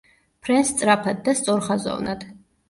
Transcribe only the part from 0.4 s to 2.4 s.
ფრენს სწრაფად და სწორხაზოვნად.